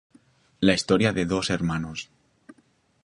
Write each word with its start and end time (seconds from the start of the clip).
La 0.61 0.73
historia 0.73 1.13
de 1.13 1.27
dos 1.27 1.51
hermanos. 1.51 2.09